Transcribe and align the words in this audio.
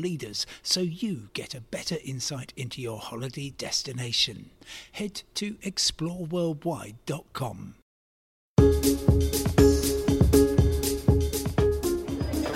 leaders 0.00 0.46
so 0.62 0.80
you 0.80 1.28
get 1.34 1.54
a 1.54 1.60
better 1.60 1.98
insight 2.04 2.54
into 2.56 2.80
your 2.80 2.98
holiday 2.98 3.50
destination. 3.50 4.50
Head 4.92 5.22
to 5.34 5.56
exploreworldwide.com. 5.56 7.74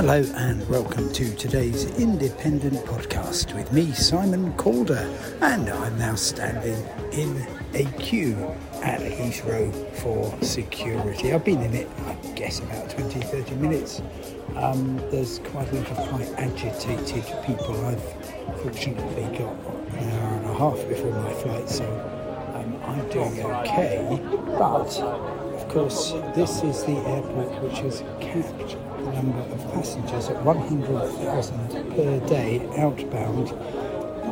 Hello 0.00 0.24
and 0.36 0.66
welcome 0.70 1.12
to 1.12 1.30
today's 1.36 1.84
independent 2.00 2.72
podcast 2.86 3.54
with 3.54 3.70
me, 3.70 3.92
Simon 3.92 4.50
Calder, 4.54 5.14
and 5.42 5.68
I'm 5.68 5.98
now 5.98 6.14
standing 6.14 6.82
in 7.12 7.46
a 7.74 7.84
queue 7.98 8.34
at 8.82 9.00
Heathrow 9.00 9.70
for 9.96 10.42
security. 10.42 11.34
I've 11.34 11.44
been 11.44 11.60
in 11.60 11.74
it, 11.74 11.86
I 12.06 12.14
guess, 12.34 12.60
about 12.60 12.88
20 12.88 13.20
30 13.20 13.54
minutes. 13.56 14.00
Um, 14.56 14.96
there's 15.10 15.40
quite 15.40 15.70
a 15.70 15.74
lot 15.74 15.90
of 15.90 16.08
quite 16.08 16.32
agitated 16.38 17.22
people. 17.44 17.84
I've 17.84 18.02
fortunately 18.62 19.24
got 19.36 19.52
an 19.52 20.10
hour 20.12 20.32
and 20.38 20.46
a 20.46 20.54
half 20.54 20.88
before 20.88 21.12
my 21.12 21.32
flight, 21.34 21.68
so 21.68 21.84
um, 22.54 22.74
I'm 22.84 23.06
doing 23.10 23.38
okay. 23.44 24.18
But 24.58 24.98
of 24.98 25.68
course, 25.68 26.12
this 26.34 26.62
is 26.62 26.84
the 26.84 26.96
airport 26.96 27.62
which 27.62 27.80
has 27.80 28.02
capped 28.22 28.78
the 29.04 29.12
number 29.12 29.38
of 29.38 29.72
passengers 29.72 30.28
at 30.28 30.42
100,000 30.44 31.94
per 31.94 32.26
day 32.26 32.60
outbound, 32.76 33.52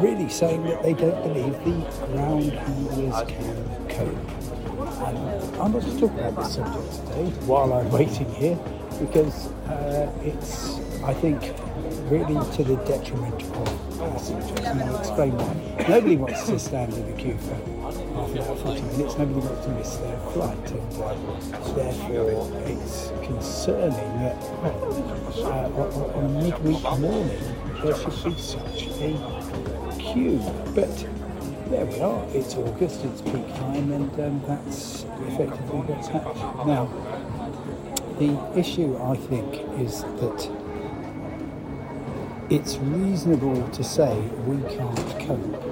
really 0.03 0.29
saying 0.29 0.63
that 0.65 0.83
they 0.83 0.95
don't 0.95 1.23
believe 1.23 1.53
the 1.65 2.07
ground 2.07 2.53
handlers 2.53 3.29
can 3.29 3.89
cope. 3.89 4.39
And 5.07 5.19
I'm 5.61 5.73
going 5.73 5.85
to 5.85 6.01
talk 6.01 6.13
about 6.13 6.37
this 6.37 6.55
subject 6.55 7.07
today 7.07 7.31
while 7.47 7.73
I'm 7.73 7.91
waiting 7.91 8.33
here 8.35 8.59
because 8.99 9.47
uh, 9.69 10.11
it's, 10.23 10.79
I 11.03 11.15
think, 11.15 11.41
really 12.11 12.35
to 12.57 12.65
the 12.65 12.77
detriment 12.85 13.43
of 13.43 13.99
passengers. 13.99 14.51
And 14.67 14.83
I'll 14.83 14.99
explain 14.99 15.33
why. 15.37 15.87
Nobody 15.89 16.17
wants 16.17 16.47
to 16.47 16.59
stand 16.59 16.95
in 16.95 17.07
the 17.07 17.21
queue 17.21 17.39
for 17.39 17.78
half 18.19 18.31
an 18.31 18.39
hour, 18.39 18.57
40 18.57 18.83
minutes. 18.83 19.19
Nobody 19.19 19.41
wants 19.41 19.65
to 19.65 19.71
miss 19.73 19.97
their 19.97 20.19
flight. 20.33 20.71
And 20.71 21.77
therefore, 21.77 22.63
it's 22.67 23.13
concerning 23.23 24.13
that 24.23 24.43
uh, 25.39 25.71
on 25.77 26.11
on 26.15 26.25
a 26.25 26.43
midweek 26.43 26.83
morning 26.83 27.41
there 27.83 27.97
should 27.97 28.25
be 28.25 28.41
such 28.41 28.87
a 29.01 29.17
queue. 29.99 30.41
But 30.75 31.07
there 31.71 31.87
we 31.87 32.01
are. 32.01 32.25
It's 32.33 32.55
August, 32.57 33.05
it's 33.05 33.21
peak 33.23 33.47
time, 33.57 33.93
and 33.93 34.21
um, 34.21 34.43
that's 34.47 35.05
effectively 35.29 35.81
what's 35.81 36.09
happening. 36.09 36.67
Now, 36.67 36.89
the 38.19 38.59
issue, 38.59 38.97
I 38.99 39.17
think, 39.17 39.55
is 39.79 40.03
that 40.03 40.51
it's 42.51 42.79
reasonable 42.79 43.69
to 43.69 43.85
say 43.85 44.19
we 44.47 44.57
can't 44.75 45.21
cope 45.21 45.63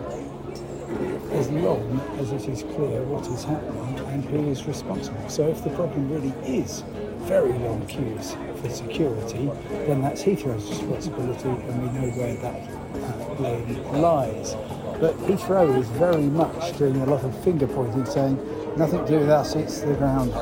as 1.36 1.50
long 1.50 2.00
as 2.18 2.32
it 2.32 2.48
is 2.48 2.62
clear 2.62 3.02
what 3.02 3.26
is 3.26 3.44
happening 3.44 3.98
and 4.08 4.24
who 4.24 4.48
is 4.50 4.66
responsible. 4.66 5.28
So 5.28 5.46
if 5.48 5.62
the 5.62 5.70
problem 5.70 6.10
really 6.10 6.32
is 6.46 6.82
very 7.28 7.52
long 7.52 7.86
queues 7.86 8.34
for 8.60 8.70
security, 8.70 9.50
then 9.86 10.00
that's 10.00 10.22
Heathrow's 10.22 10.68
responsibility 10.70 11.48
and 11.48 11.82
we 11.82 12.00
know 12.00 12.08
where 12.16 12.36
that 12.36 13.36
blame 13.36 14.00
lies. 14.00 14.54
But 14.98 15.14
Heathrow 15.28 15.78
is 15.78 15.88
very 15.88 16.22
much 16.22 16.78
doing 16.78 16.96
a 17.02 17.06
lot 17.06 17.22
of 17.22 17.44
finger 17.44 17.66
pointing, 17.66 18.06
saying 18.06 18.36
nothing 18.78 19.04
to 19.04 19.10
do 19.10 19.18
with 19.18 19.28
us, 19.28 19.54
it's 19.56 19.80
the 19.80 19.94
ground. 19.94 20.32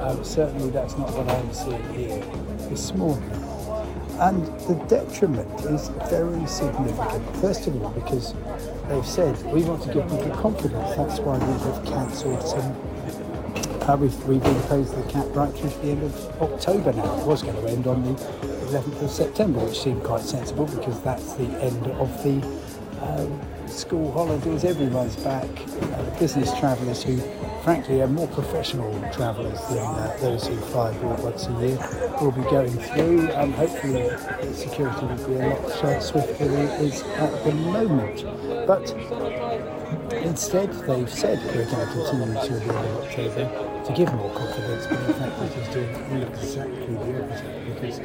Um, 0.00 0.24
certainly 0.24 0.70
that's 0.70 0.96
not 0.96 1.10
what 1.12 1.28
I'm 1.28 1.52
seeing 1.52 1.94
here 1.94 2.24
this 2.70 2.94
morning. 2.94 3.45
And 4.18 4.46
the 4.60 4.74
detriment 4.88 5.60
is 5.66 5.88
very 6.08 6.46
significant. 6.46 7.36
First 7.36 7.66
of 7.66 7.82
all, 7.82 7.90
because 7.90 8.34
they've 8.88 9.06
said 9.06 9.36
we 9.52 9.62
want 9.62 9.82
to 9.82 9.92
give 9.92 10.08
people 10.08 10.30
confidence. 10.30 10.96
That's 10.96 11.20
why 11.20 11.36
we 11.38 11.52
have 11.60 11.84
cancelled 11.84 12.42
some. 12.42 12.74
Uh, 13.88 13.96
we've, 13.96 14.24
we've 14.26 14.44
imposed 14.44 14.96
the 14.96 15.02
cap 15.12 15.26
right 15.36 15.52
through 15.54 15.70
to 15.70 15.78
the 15.78 15.90
end 15.90 16.02
of 16.02 16.42
October 16.42 16.92
now. 16.92 17.20
It 17.20 17.26
was 17.26 17.42
going 17.42 17.56
to 17.56 17.68
end 17.68 17.86
on 17.86 18.02
the 18.04 18.14
11th 18.66 19.02
of 19.02 19.10
September, 19.10 19.60
which 19.60 19.80
seemed 19.80 20.02
quite 20.02 20.22
sensible 20.22 20.66
because 20.66 21.00
that's 21.02 21.34
the 21.34 21.44
end 21.62 21.86
of 21.86 22.22
the 22.24 22.40
um, 23.02 23.40
school 23.68 24.10
holidays. 24.12 24.64
Everyone's 24.64 25.16
back. 25.16 25.48
Uh, 25.82 26.18
business 26.18 26.52
travellers 26.58 27.02
who, 27.02 27.16
frankly, 27.66 28.00
are 28.00 28.06
more 28.06 28.28
professional 28.28 28.92
travellers 29.12 29.60
than 29.66 29.78
uh, 29.78 30.16
those 30.20 30.46
who 30.46 30.54
fly 30.70 30.88
abroad 30.90 31.20
once 31.20 31.48
a 31.48 31.52
year 31.54 31.76
will 32.20 32.30
be 32.30 32.42
going 32.42 32.70
through. 32.70 33.28
Um, 33.32 33.52
hopefully, 33.54 34.08
security 34.54 35.04
will 35.04 35.26
be 35.26 35.34
a 35.34 35.48
lot 35.48 36.00
swifter 36.00 36.46
than 36.46 36.68
it 36.68 36.80
is 36.80 37.02
at 37.02 37.44
the 37.44 37.50
moment. 37.50 38.22
But 38.68 38.88
instead, 40.12 40.72
they've 40.86 41.10
said 41.10 41.42
we're 41.56 41.68
going 41.68 41.88
to 41.88 41.92
continue 41.92 42.40
to 42.40 42.54
the 42.54 42.72
end 42.72 42.98
October 43.02 43.82
to 43.84 43.92
give 43.94 44.14
more 44.14 44.32
confidence, 44.32 44.86
but 44.86 45.00
in 45.00 45.14
fact, 45.14 45.42
it 45.42 45.58
is 45.58 45.74
doing 45.74 46.22
exactly 46.22 46.94
the 46.94 47.26
opposite 47.26 47.64
because 47.66 47.98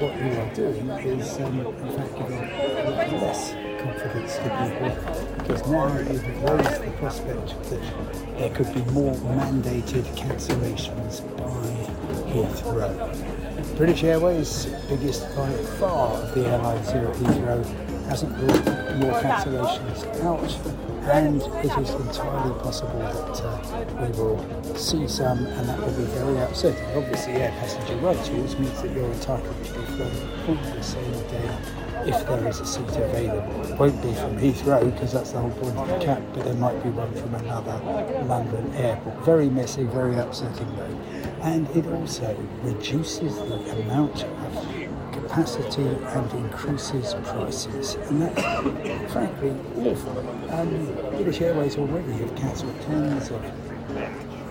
what 0.00 0.12
you 0.24 0.40
are 0.40 0.54
doing 0.54 0.88
is, 1.20 1.38
um, 1.38 1.60
in 1.60 1.96
fact, 1.98 2.16
giving 2.16 3.20
less 3.20 3.71
confidence 3.92 4.36
to 4.36 4.42
people 4.42 5.34
because 5.38 5.68
now 5.68 5.86
you 5.98 6.18
have 6.18 6.42
raised 6.42 6.82
the 6.82 6.90
prospect 6.98 7.70
that 7.70 8.38
there 8.38 8.50
could 8.50 8.72
be 8.74 8.80
more 8.92 9.14
mandated 9.14 10.04
cancellations 10.16 11.20
by 11.36 12.32
Heathrow. 12.32 13.76
British 13.76 14.04
Airways, 14.04 14.66
biggest 14.88 15.22
by 15.36 15.50
far 15.78 16.08
of 16.08 16.34
the 16.34 16.46
airlines 16.46 16.90
here 16.90 17.06
at 17.06 17.16
Heathrow, 17.16 17.64
hasn't 18.06 18.36
brought 18.38 18.96
more 18.98 19.12
cancellations 19.20 20.24
out 20.24 20.92
and 21.02 21.42
it 21.42 21.78
is 21.78 21.90
entirely 21.90 22.54
possible 22.60 22.98
that 23.00 23.40
uh, 23.44 24.06
we 24.06 24.08
will 24.16 24.76
see 24.76 25.08
some 25.08 25.46
and 25.46 25.68
that 25.68 25.78
will 25.78 25.92
be 25.92 26.04
very 26.04 26.38
upsetting. 26.38 26.84
Obviously, 26.96 27.32
air 27.32 27.50
passenger 27.58 27.96
rights 27.96 28.28
rules 28.28 28.56
means 28.56 28.80
that 28.82 28.92
you're 28.92 29.10
entitled 29.10 29.64
to 29.64 29.72
be 29.72 29.84
flown 29.86 30.56
on 30.56 30.76
the 30.76 30.82
same 30.82 31.12
day 31.28 31.81
if 32.06 32.26
there 32.26 32.48
is 32.48 32.60
a 32.60 32.66
seat 32.66 32.88
available. 32.88 33.64
It 33.64 33.78
won't 33.78 34.02
be 34.02 34.12
from 34.14 34.36
Heathrow 34.38 34.92
because 34.92 35.12
that's 35.12 35.32
the 35.32 35.40
whole 35.40 35.50
point 35.50 35.76
of 35.76 35.88
the 35.88 36.04
cap, 36.04 36.22
but 36.34 36.44
there 36.44 36.54
might 36.54 36.82
be 36.82 36.90
one 36.90 37.12
from 37.14 37.34
another 37.34 37.80
London 38.26 38.72
airport. 38.74 39.24
Very 39.24 39.48
messy, 39.48 39.84
very 39.84 40.16
upsetting 40.16 40.74
though. 40.76 40.98
And 41.42 41.68
it 41.76 41.86
also 41.86 42.36
reduces 42.62 43.36
the 43.36 43.82
amount 43.82 44.24
of 44.24 45.12
capacity 45.12 45.82
and 45.82 46.32
increases 46.32 47.14
prices. 47.24 47.94
And 47.94 48.22
that's 48.22 49.12
frankly 49.12 49.50
awful. 49.78 50.18
Um, 50.50 50.94
British 51.16 51.40
Airways 51.40 51.76
already 51.76 52.12
have 52.12 52.34
cancelled 52.36 52.80
tens 52.82 53.30
of 53.30 53.44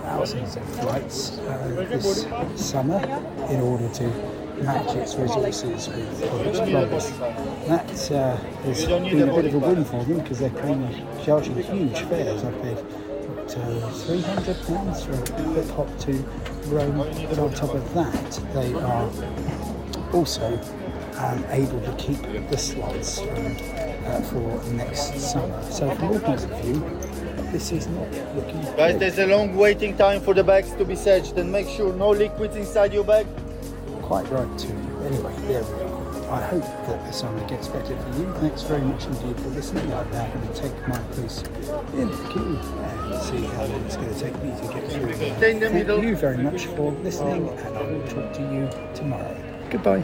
thousands 0.01 0.55
of 0.55 0.63
flights 0.79 1.37
uh, 1.39 1.87
this 1.89 2.25
summer 2.55 2.99
in 3.49 3.61
order 3.61 3.87
to 3.93 4.40
match 4.63 4.95
its 4.95 5.15
resources 5.15 5.87
with 5.87 6.21
it's 6.47 6.59
promised. 6.59 7.19
That 7.67 8.11
uh, 8.11 8.35
has 8.63 8.85
been 8.85 9.29
a 9.29 9.33
bit 9.33 9.45
of 9.45 9.53
a 9.55 9.59
win 9.59 9.85
for 9.85 10.03
them 10.03 10.19
because 10.19 10.39
they're 10.39 10.49
paying, 10.49 11.07
charging 11.23 11.55
huge 11.55 11.99
fares. 12.01 12.43
I 12.43 12.51
paid 12.51 12.77
uh, 13.57 13.89
300 13.91 14.65
pounds 14.65 15.03
for 15.03 15.13
a 15.13 15.41
hip 15.53 15.69
hop 15.71 15.97
to 15.99 16.13
Rome. 16.67 16.97
But 17.29 17.39
on 17.39 17.53
top 17.53 17.73
of 17.73 17.93
that, 17.93 18.31
they 18.53 18.73
are 18.73 19.11
also 20.13 20.59
um, 21.17 21.45
able 21.49 21.81
to 21.81 21.95
keep 21.97 22.21
the 22.49 22.57
slots 22.57 23.19
um, 23.19 23.27
uh, 24.05 24.21
for 24.21 24.63
next 24.73 25.19
summer. 25.19 25.63
So 25.71 25.93
from 25.95 26.09
all 26.09 26.19
points 26.19 26.43
of 26.45 26.61
view, 26.61 26.79
this 27.51 27.71
is 27.71 27.87
not 27.87 28.09
looking 28.35 28.61
Guys, 28.77 28.93
good. 28.93 29.01
there's 29.01 29.19
a 29.19 29.27
long 29.27 29.55
waiting 29.55 29.97
time 29.97 30.21
for 30.21 30.33
the 30.33 30.43
bags 30.43 30.71
to 30.75 30.85
be 30.85 30.95
searched 30.95 31.33
and 31.33 31.51
make 31.51 31.67
sure 31.67 31.93
no 31.93 32.09
liquids 32.11 32.55
inside 32.55 32.93
your 32.93 33.03
bag. 33.03 33.27
Quite 34.11 34.29
right 34.29 34.59
too. 34.59 34.75
Anyway, 35.05 35.33
there 35.47 35.63
we 35.63 35.83
are. 35.83 36.33
I 36.33 36.41
hope 36.41 36.63
that 36.63 37.05
the 37.05 37.13
summer 37.13 37.47
gets 37.47 37.69
better 37.69 37.95
for 37.95 38.19
you. 38.19 38.33
Thanks 38.41 38.61
very 38.61 38.81
much 38.81 39.05
indeed 39.05 39.39
for 39.39 39.47
listening. 39.51 39.85
I'm 39.93 40.11
now 40.11 40.27
going 40.27 40.47
to 40.49 40.53
take 40.53 40.75
my 40.85 40.97
place 41.13 41.41
in 41.93 42.09
the 42.11 42.29
queue 42.29 42.59
and 42.59 43.21
see 43.21 43.45
how 43.55 43.63
long 43.63 43.85
it's 43.85 43.95
going 43.95 44.13
to 44.13 44.19
take 44.19 44.35
me 44.43 44.49
to 44.49 44.73
get 44.73 44.91
through. 44.91 45.13
Thank 45.39 46.03
you 46.03 46.17
very 46.17 46.35
much 46.43 46.65
for 46.65 46.91
listening, 46.91 47.47
and 47.47 47.77
I 47.77 47.83
will 47.83 48.05
talk 48.09 48.33
to 48.33 48.41
you 48.41 48.69
tomorrow. 48.93 49.33
Goodbye. 49.69 50.03